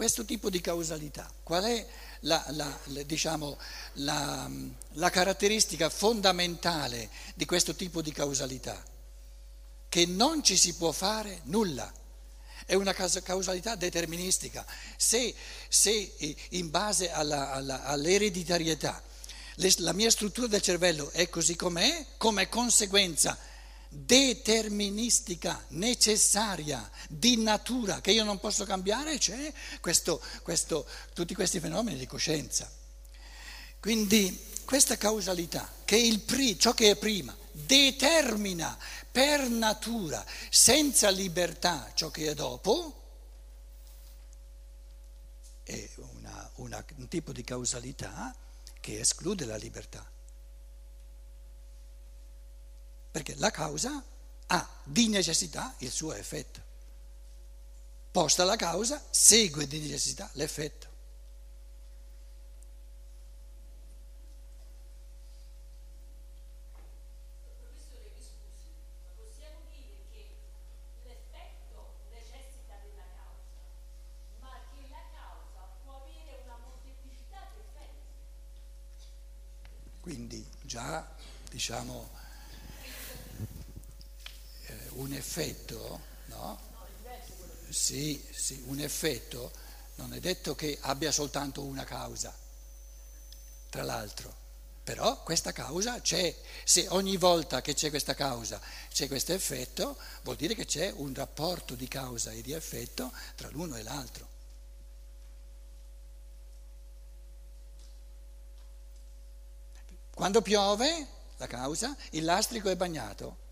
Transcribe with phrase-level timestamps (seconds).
[0.00, 1.86] questo tipo di causalità, qual è
[2.20, 3.58] la, la, la, diciamo,
[3.96, 8.82] la caratteristica fondamentale di questo tipo di causalità?
[9.90, 11.92] Che non ci si può fare nulla
[12.64, 14.64] è una causalità deterministica.
[14.96, 15.34] Se,
[15.68, 16.14] se
[16.48, 19.02] in base alla, alla, all'ereditarietà
[19.80, 23.38] la mia struttura del cervello è così com'è, come conseguenza
[23.92, 31.98] deterministica, necessaria, di natura, che io non posso cambiare, c'è questo, questo, tutti questi fenomeni
[31.98, 32.70] di coscienza.
[33.80, 38.78] Quindi questa causalità, che pri, ciò che è prima, determina
[39.10, 42.94] per natura, senza libertà, ciò che è dopo,
[45.64, 48.34] è una, una, un tipo di causalità
[48.78, 50.08] che esclude la libertà.
[53.10, 54.02] Perché la causa
[54.46, 56.60] ha di necessità il suo effetto.
[58.10, 60.88] Posta la causa, segue di necessità l'effetto.
[80.00, 81.06] Quindi già
[81.50, 82.10] diciamo
[85.00, 86.68] un effetto, no?
[87.68, 89.52] Sì, sì, un effetto
[89.96, 92.34] non è detto che abbia soltanto una causa,
[93.68, 94.38] tra l'altro.
[94.82, 96.34] Però questa causa c'è,
[96.64, 101.14] se ogni volta che c'è questa causa c'è questo effetto, vuol dire che c'è un
[101.14, 104.28] rapporto di causa e di effetto tra l'uno e l'altro.
[110.12, 111.06] Quando piove,
[111.36, 113.48] la causa, il lastrico è bagnato.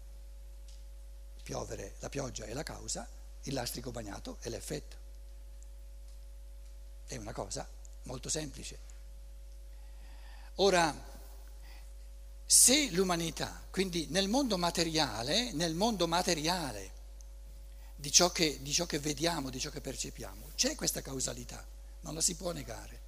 [1.48, 3.08] Piovere, la pioggia è la causa,
[3.44, 4.96] il lastrico bagnato è l'effetto.
[7.06, 7.66] È una cosa
[8.02, 8.78] molto semplice.
[10.56, 10.94] Ora,
[12.44, 16.92] se l'umanità, quindi nel mondo materiale, nel mondo materiale
[17.96, 21.66] di ciò che, di ciò che vediamo, di ciò che percepiamo, c'è questa causalità,
[22.00, 23.00] non la si può negare.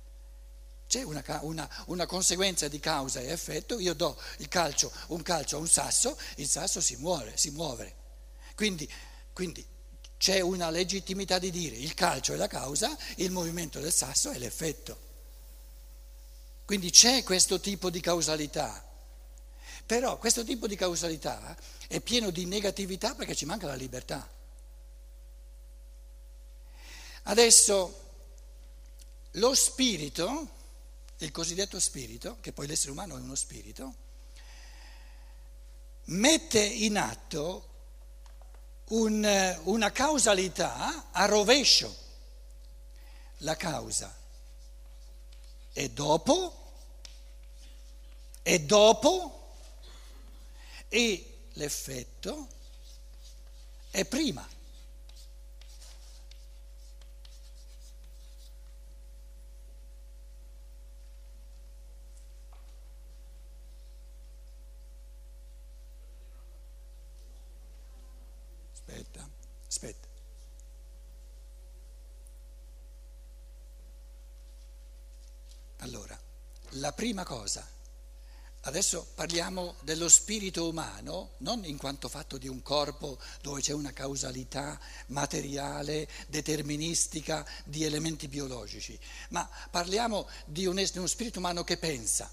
[0.86, 5.56] C'è una, una, una, conseguenza di causa e effetto, io do il calcio, un calcio
[5.56, 7.99] a un sasso, il sasso si muove, si muove.
[8.60, 8.86] Quindi,
[9.32, 9.66] quindi
[10.18, 14.36] c'è una legittimità di dire il calcio è la causa, il movimento del sasso è
[14.36, 14.98] l'effetto.
[16.66, 18.86] Quindi c'è questo tipo di causalità.
[19.86, 21.56] Però questo tipo di causalità
[21.88, 24.30] è pieno di negatività perché ci manca la libertà.
[27.22, 28.10] Adesso
[29.30, 30.50] lo spirito
[31.16, 33.94] il cosiddetto spirito, che poi l'essere umano è uno spirito,
[36.04, 37.69] mette in atto
[38.90, 42.08] un, una causalità a rovescio.
[43.38, 44.14] La causa
[45.72, 46.72] è dopo,
[48.42, 49.56] è dopo
[50.88, 52.48] e l'effetto
[53.90, 54.46] è prima.
[69.66, 70.08] Aspetta.
[75.78, 76.18] Allora,
[76.80, 77.66] la prima cosa,
[78.62, 83.92] adesso parliamo dello spirito umano, non in quanto fatto di un corpo dove c'è una
[83.92, 88.98] causalità materiale, deterministica di elementi biologici,
[89.28, 92.30] ma parliamo di, un, di uno spirito umano che pensa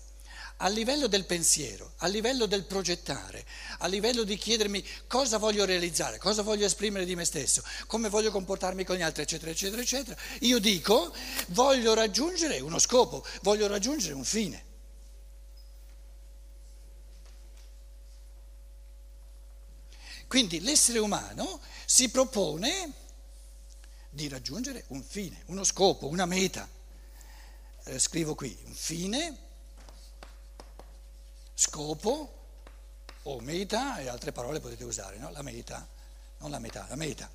[0.57, 3.45] a livello del pensiero, a livello del progettare,
[3.79, 8.31] a livello di chiedermi cosa voglio realizzare, cosa voglio esprimere di me stesso, come voglio
[8.31, 11.13] comportarmi con gli altri, eccetera, eccetera, eccetera, io dico
[11.49, 14.65] voglio raggiungere uno scopo, voglio raggiungere un fine.
[20.27, 22.91] Quindi l'essere umano si propone
[24.09, 26.67] di raggiungere un fine, uno scopo, una meta.
[27.85, 29.45] Eh, scrivo qui, un fine
[31.77, 32.33] scopo
[33.23, 35.29] o meta e altre parole potete usare, no?
[35.29, 35.87] La meta,
[36.39, 37.29] non la metà, la meta.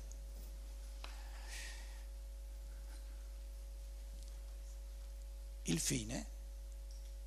[5.63, 6.25] Il fine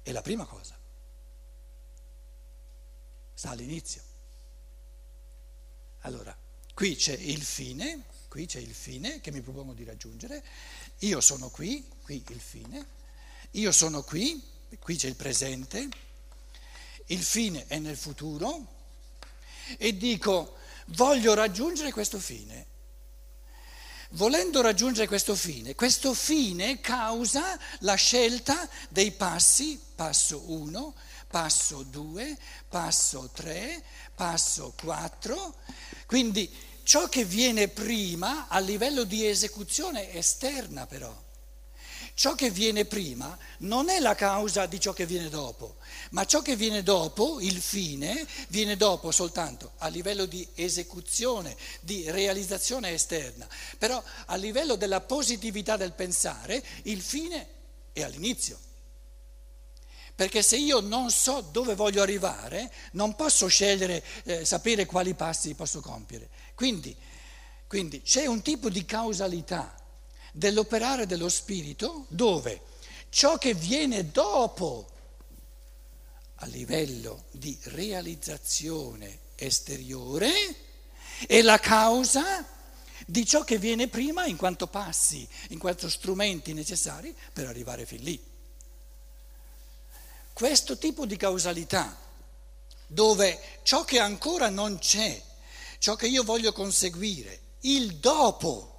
[0.03, 0.77] è la prima cosa,
[3.33, 4.03] sta all'inizio.
[6.01, 6.37] Allora,
[6.75, 10.45] qui c'è il fine, qui c'è il fine che mi propongo di raggiungere,
[10.99, 12.87] io sono qui, qui il fine,
[13.53, 14.43] io sono qui,
[14.79, 16.05] qui c'è il presente,
[17.06, 18.75] il fine è nel futuro
[19.79, 20.56] e dico
[20.88, 22.67] voglio raggiungere questo fine.
[24.11, 30.94] volendo raggiungere questo fine, questo fine causa la scelta dei passi, passo 1,
[31.29, 32.38] passo 2,
[32.69, 33.82] passo 3,
[34.14, 35.55] passo 4,
[36.06, 36.50] quindi
[36.85, 41.25] ciò che viene prima a livello di esecuzione esterna però.
[42.19, 45.77] Ciò che viene prima non è la causa di ciò che viene dopo,
[46.13, 52.11] ma ciò che viene dopo, il fine, viene dopo soltanto a livello di esecuzione, di
[52.11, 53.47] realizzazione esterna.
[53.77, 57.47] Però a livello della positività del pensare, il fine
[57.93, 58.59] è all'inizio.
[60.15, 65.53] Perché se io non so dove voglio arrivare, non posso scegliere, eh, sapere quali passi
[65.53, 66.31] posso compiere.
[66.55, 66.97] Quindi,
[67.67, 69.85] quindi c'è un tipo di causalità
[70.37, 72.61] dell'operare dello spirito dove
[73.09, 74.91] ciò che viene dopo
[76.37, 80.31] a livello di realizzazione esteriore
[81.27, 82.47] è la causa
[83.06, 88.03] di ciò che viene prima in quanto passi, in quanto strumenti necessari per arrivare fin
[88.03, 88.23] lì.
[90.35, 91.97] Questo tipo di causalità,
[92.87, 95.23] dove ciò che ancora non c'è,
[95.79, 98.75] ciò che io voglio conseguire, il dopo,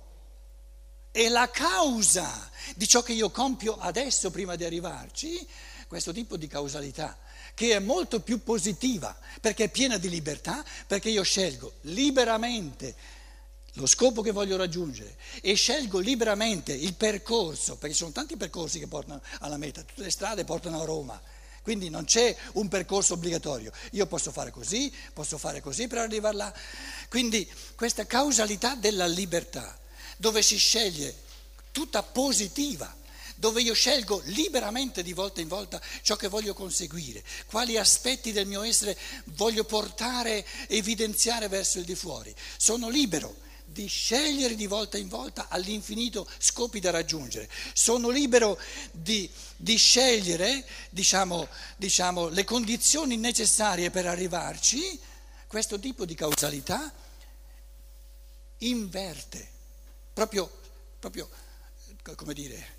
[1.18, 5.48] è la causa di ciò che io compio adesso prima di arrivarci,
[5.88, 7.18] questo tipo di causalità,
[7.56, 12.94] che è molto più positiva, perché è piena di libertà, perché io scelgo liberamente
[13.74, 18.78] lo scopo che voglio raggiungere e scelgo liberamente il percorso, perché ci sono tanti percorsi
[18.78, 21.20] che portano alla meta, tutte le strade portano a Roma.
[21.64, 23.72] Quindi non c'è un percorso obbligatorio.
[23.92, 26.54] Io posso fare così, posso fare così per arrivare là.
[27.10, 29.78] Quindi questa causalità della libertà,
[30.18, 31.16] dove si sceglie
[31.72, 32.94] tutta positiva,
[33.36, 38.48] dove io scelgo liberamente di volta in volta ciò che voglio conseguire, quali aspetti del
[38.48, 38.98] mio essere
[39.36, 42.34] voglio portare, evidenziare verso il di fuori.
[42.58, 47.50] Sono libero di scegliere di volta in volta all'infinito scopi da raggiungere.
[47.74, 48.58] Sono libero
[48.92, 55.00] di, di scegliere diciamo, diciamo, le condizioni necessarie per arrivarci.
[55.46, 56.92] Questo tipo di causalità
[58.60, 59.50] inverte,
[60.18, 60.50] proprio,
[60.98, 61.30] proprio
[62.16, 62.78] come dire,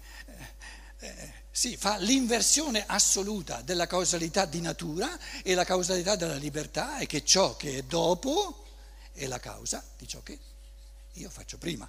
[0.98, 6.98] eh, eh, sì, fa l'inversione assoluta della causalità di natura e la causalità della libertà
[6.98, 8.66] è che ciò che è dopo
[9.12, 10.36] è la causa di ciò che
[11.12, 11.88] io faccio prima.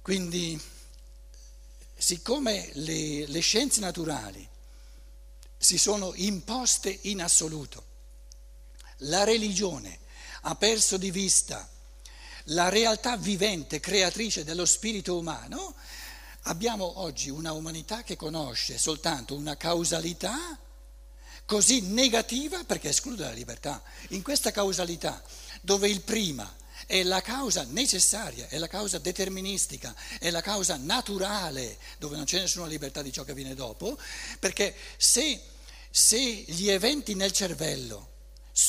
[0.00, 0.58] Quindi,
[1.94, 4.48] siccome le, le scienze naturali
[5.58, 7.92] si sono imposte in assoluto,
[8.98, 9.98] la religione
[10.42, 11.68] ha perso di vista
[12.48, 15.74] la realtà vivente, creatrice dello spirito umano,
[16.42, 20.58] abbiamo oggi una umanità che conosce soltanto una causalità
[21.46, 23.82] così negativa perché esclude la libertà.
[24.08, 25.22] In questa causalità,
[25.62, 26.54] dove il prima
[26.86, 32.40] è la causa necessaria, è la causa deterministica, è la causa naturale, dove non c'è
[32.40, 33.98] nessuna libertà di ciò che viene dopo,
[34.38, 35.40] perché se,
[35.90, 38.12] se gli eventi nel cervello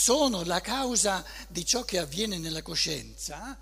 [0.05, 3.57] sono la causa di ciò che avviene nella coscienza,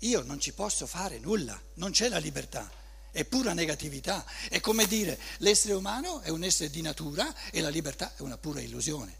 [0.00, 2.70] io non ci posso fare nulla, non c'è la libertà
[3.10, 4.24] è pura negatività.
[4.48, 8.36] È come dire l'essere umano è un essere di natura e la libertà è una
[8.36, 9.16] pura illusione.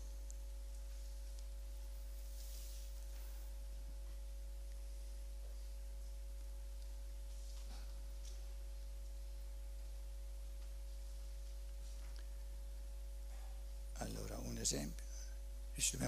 [13.95, 15.07] Allora, un esempio,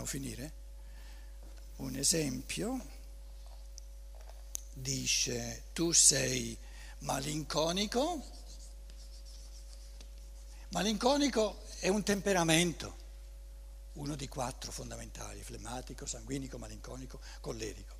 [0.00, 0.52] dobbiamo finire?
[1.76, 2.86] Un esempio
[4.72, 6.56] dice tu sei
[7.00, 8.24] malinconico.
[10.70, 12.96] Malinconico è un temperamento,
[13.94, 17.98] uno di quattro fondamentali, flemmatico, sanguinico, malinconico, collerico.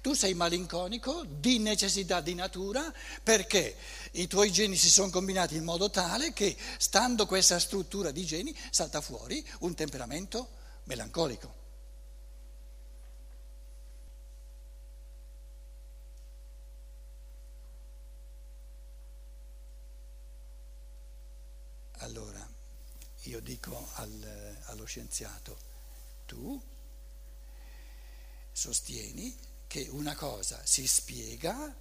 [0.00, 3.76] Tu sei malinconico di necessità di natura perché
[4.12, 8.56] i tuoi geni si sono combinati in modo tale che, stando questa struttura di geni,
[8.70, 11.60] salta fuori un temperamento melancolico.
[21.98, 22.44] Allora,
[23.22, 25.56] io dico al, allo scienziato,
[26.26, 26.60] tu
[28.50, 29.36] sostieni
[29.68, 31.74] che una cosa si spiega,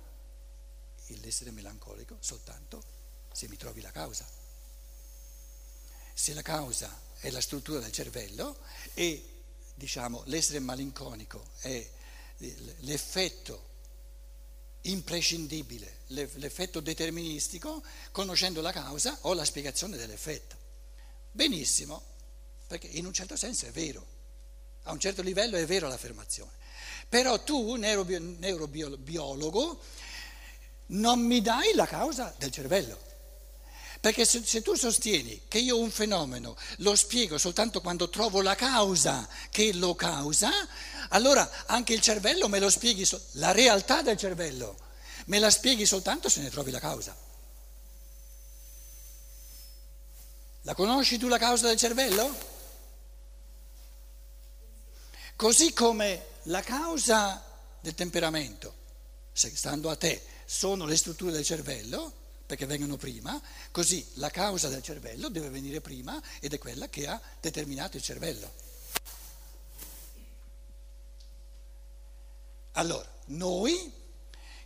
[1.07, 2.81] l'essere melancolico, soltanto
[3.33, 4.25] se mi trovi la causa.
[6.13, 6.89] Se la causa
[7.21, 8.57] è la struttura del cervello
[8.93, 9.25] e
[9.73, 11.89] diciamo l'essere malinconico è
[12.79, 13.69] l'effetto
[14.81, 20.57] imprescindibile l'effetto deterministico, conoscendo la causa ho la spiegazione dell'effetto.
[21.31, 22.03] Benissimo,
[22.67, 24.19] perché in un certo senso è vero.
[24.83, 26.51] A un certo livello è vero l'affermazione.
[27.07, 29.81] Però tu, neurobiologo,
[30.87, 33.09] non mi dai la causa del cervello.
[34.01, 38.55] Perché se, se, tu sostieni che io un fenomeno lo spiego soltanto quando trovo la
[38.55, 40.49] causa che lo causa,
[41.09, 44.75] allora anche il cervello me lo spieghi, la realtà del cervello
[45.25, 47.15] me la spieghi soltanto se ne trovi la causa.
[50.63, 52.49] La conosci tu la causa del cervello?
[55.35, 57.43] Così come la causa
[57.79, 58.73] del temperamento,
[59.31, 62.20] stando a te, sono le strutture del cervello,
[62.51, 63.41] perché vengono prima,
[63.71, 68.03] così la causa del cervello deve venire prima ed è quella che ha determinato il
[68.03, 68.51] cervello.
[72.73, 73.89] Allora, noi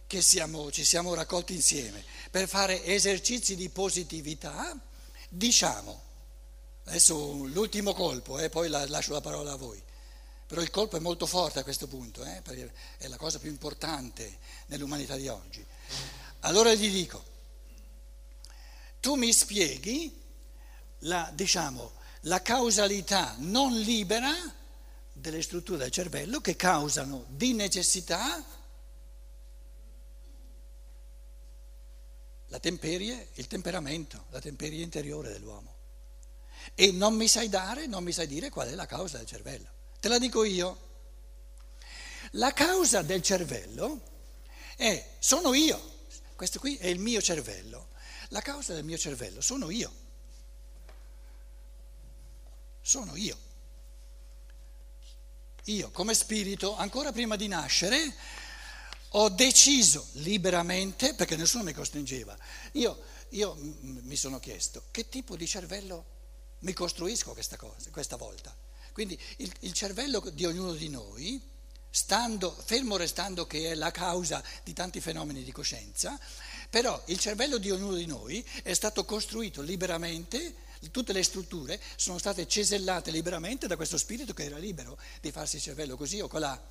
[0.07, 4.75] che siamo, ci siamo raccolti insieme per fare esercizi di positività,
[5.29, 6.01] diciamo,
[6.85, 9.79] adesso l'ultimo colpo eh, poi la, lascio la parola a voi,
[10.47, 13.51] però il colpo è molto forte a questo punto, eh, perché è la cosa più
[13.51, 14.39] importante
[14.69, 15.63] nell'umanità di oggi.
[16.39, 17.33] Allora gli dico,
[19.05, 20.19] tu mi spieghi
[21.01, 24.33] la, diciamo, la causalità non libera
[25.13, 28.43] delle strutture del cervello che causano di necessità
[32.47, 35.75] la temperie, il temperamento, la temperie interiore dell'uomo.
[36.73, 39.69] E non mi sai dare, non mi sai dire qual è la causa del cervello.
[39.99, 40.79] Te la dico io.
[42.31, 44.01] La causa del cervello
[44.75, 47.93] è, sono io, questo qui è il mio cervello.
[48.35, 49.89] La causa del mio cervello sono io.
[52.81, 53.37] Sono io.
[55.63, 58.13] Io come spirito, ancora prima di nascere,
[59.11, 62.37] ho deciso liberamente, perché nessuno mi costringeva,
[62.73, 66.05] io, io mi sono chiesto che tipo di cervello
[66.59, 68.53] mi costruisco questa, cosa, questa volta.
[68.91, 71.41] Quindi il, il cervello di ognuno di noi,
[71.95, 76.19] stando, fermo restando che è la causa di tanti fenomeni di coscienza,
[76.69, 80.55] però il cervello di ognuno di noi è stato costruito liberamente,
[80.91, 85.55] tutte le strutture sono state cesellate liberamente da questo spirito che era libero di farsi
[85.55, 86.61] il cervello così o colà.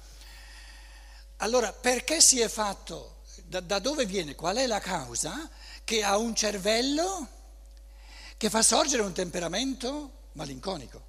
[1.38, 5.48] Allora, perché si è fatto, da, da dove viene, qual è la causa
[5.84, 7.28] che ha un cervello
[8.36, 11.02] che fa sorgere un temperamento malinconico?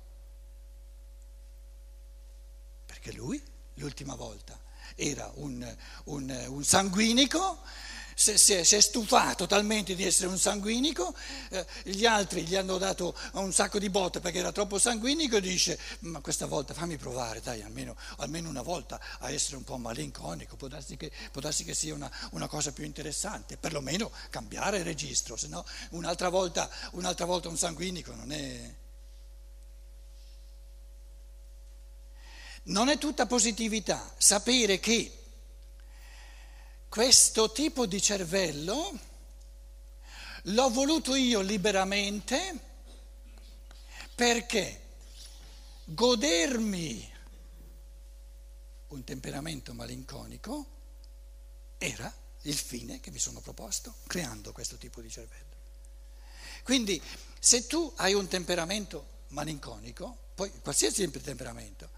[2.86, 4.60] Perché lui, l'ultima volta,
[4.96, 7.60] era un, un, un sanguinico
[8.18, 11.14] si, si, si, è stufato talmente di essere un sanguinico,
[11.50, 15.42] eh, gli altri gli hanno dato un sacco di botte perché era troppo sanguinico e
[15.42, 19.78] dice ma questa volta fammi provare, dai, almeno, almeno una volta a essere un po'
[19.78, 24.82] malinconico, può darsi che, può darsi che sia una, una, cosa più interessante, perlomeno cambiare
[24.82, 28.76] registro, se no un'altra volta, un'altra volta un sanguinico non è...
[32.68, 35.24] Non è tutta positività sapere che
[36.90, 39.00] questo tipo di cervello
[40.44, 42.60] l'ho voluto io liberamente
[44.16, 44.82] perché
[45.86, 47.14] godermi
[48.88, 50.66] un temperamento malinconico
[51.78, 52.12] era
[52.44, 55.54] il fine che mi sono proposto creando questo tipo di cervello.
[56.64, 57.00] Quindi
[57.40, 61.90] se tu hai un temperamento malinconico, poi qualsiasi temperamento,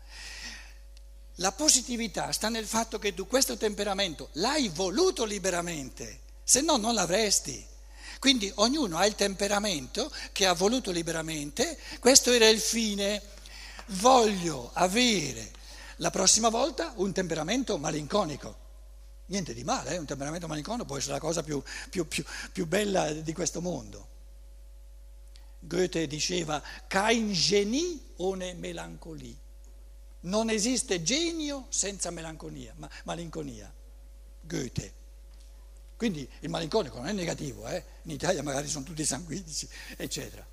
[1.38, 6.94] la positività sta nel fatto che tu questo temperamento l'hai voluto liberamente, se no non
[6.94, 7.65] l'avresti.
[8.20, 13.22] Quindi ognuno ha il temperamento che ha voluto liberamente, questo era il fine,
[13.88, 15.51] voglio avere
[15.98, 18.65] la prossima volta un temperamento malinconico.
[19.27, 19.98] Niente di male, eh?
[19.98, 24.08] un temperamento malinconico può essere la cosa più, più, più, più bella di questo mondo.
[25.60, 29.46] Goethe diceva, kein Genie ohne Melancolie.
[30.27, 33.74] Non esiste genio senza melanconia, ma, malinconia.
[34.41, 34.93] Goethe.
[35.96, 37.84] Quindi il malinconico non è negativo, eh?
[38.03, 39.67] in Italia magari sono tutti sanguinici,
[39.98, 40.46] eccetera.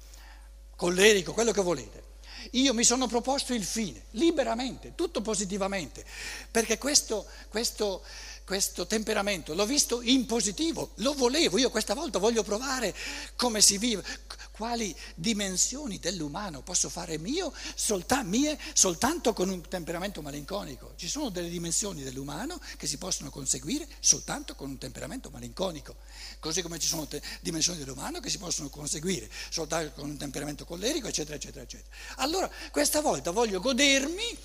[0.75, 2.13] Collerico, quello che volete.
[2.53, 6.05] Io mi sono proposto il fine, liberamente, tutto positivamente,
[6.51, 8.03] perché questo, questo
[8.45, 12.95] questo temperamento, l'ho visto in positivo, lo volevo, io questa volta voglio provare
[13.37, 14.05] come si vive,
[14.51, 20.93] quali dimensioni dell'umano posso fare mio, soltanto, mie soltanto con un temperamento malinconico.
[20.97, 25.97] Ci sono delle dimensioni dell'umano che si possono conseguire soltanto con un temperamento malinconico,
[26.39, 30.65] così come ci sono te- dimensioni dell'umano che si possono conseguire soltanto con un temperamento
[30.65, 31.97] collerico, eccetera, eccetera, eccetera.
[32.17, 34.39] Allora, questa volta voglio godermi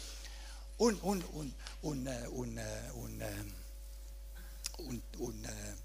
[0.77, 1.53] un, un, un,
[2.31, 3.53] un
[4.85, 5.75] un, un, eh,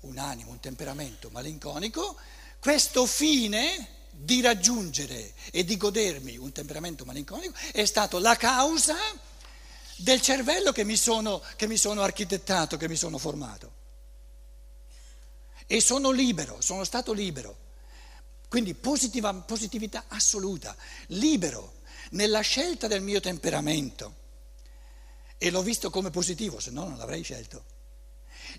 [0.00, 2.16] un animo, un temperamento malinconico,
[2.58, 8.96] questo fine di raggiungere e di godermi un temperamento malinconico è stato la causa
[9.96, 13.78] del cervello che mi sono, che mi sono architettato, che mi sono formato.
[15.66, 17.68] E sono libero, sono stato libero.
[18.48, 20.74] Quindi positiva, positività assoluta,
[21.08, 21.78] libero
[22.10, 24.16] nella scelta del mio temperamento.
[25.38, 27.78] E l'ho visto come positivo, se no non l'avrei scelto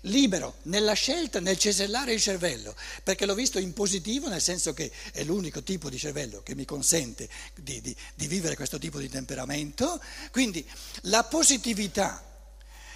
[0.02, 4.90] libero nella scelta, nel cesellare il cervello, perché l'ho visto in positivo nel senso che
[5.12, 9.08] è l'unico tipo di cervello che mi consente di, di, di vivere questo tipo di
[9.08, 10.66] temperamento, quindi
[11.02, 12.24] la positività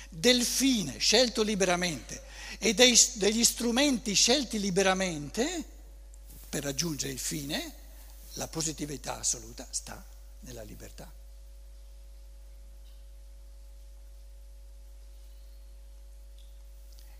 [0.08, 2.22] del fine scelto liberamente
[2.58, 5.64] e dei, degli strumenti scelti liberamente
[6.48, 7.74] per raggiungere il fine,
[8.34, 10.04] la positività assoluta sta
[10.40, 11.10] nella libertà.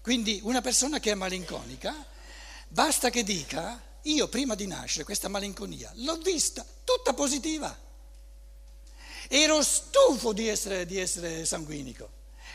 [0.07, 1.93] Quindi una persona che è malinconica,
[2.69, 7.77] basta che dica, io prima di nascere questa malinconia l'ho vista tutta positiva.
[9.27, 12.09] Ero stufo di essere, di essere sanguinico.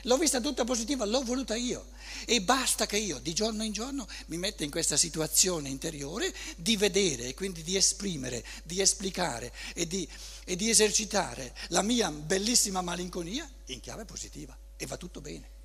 [0.04, 1.88] L'ho vista tutta positiva, l'ho voluta io.
[2.24, 6.78] E basta che io di giorno in giorno mi metta in questa situazione interiore di
[6.78, 10.08] vedere e quindi di esprimere, di esplicare e di,
[10.46, 14.58] e di esercitare la mia bellissima malinconia in chiave positiva.
[14.78, 15.60] E va tutto bene.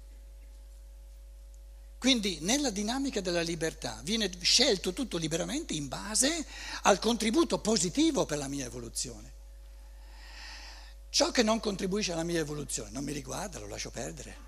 [1.99, 6.47] Quindi nella dinamica della libertà viene scelto tutto liberamente in base
[6.83, 9.33] al contributo positivo per la mia evoluzione.
[11.09, 14.45] Ciò che non contribuisce alla mia evoluzione non mi riguarda, lo lascio perdere.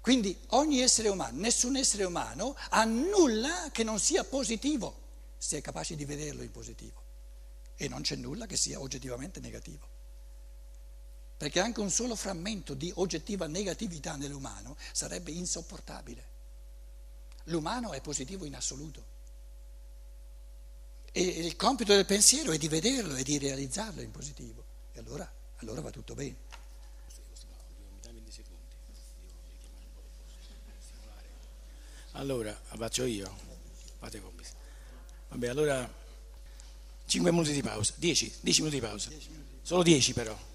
[0.00, 4.98] Quindi ogni essere umano, nessun essere umano ha nulla che non sia positivo,
[5.38, 7.00] se è capace di vederlo in positivo.
[7.76, 9.91] E non c'è nulla che sia oggettivamente negativo
[11.42, 16.24] perché anche un solo frammento di oggettiva negatività nell'umano sarebbe insopportabile.
[17.46, 19.04] L'umano è positivo in assoluto.
[21.10, 24.64] E il compito del pensiero è di vederlo e di realizzarlo in positivo.
[24.92, 26.36] E allora, allora va tutto bene.
[32.12, 33.36] Allora, faccio io.
[33.98, 34.48] Fate compiti.
[35.30, 35.92] Vabbè, allora
[37.06, 37.94] 5 minuti di pausa.
[37.96, 39.10] 10, 10 minuti di pausa.
[39.62, 40.50] Solo 10 però.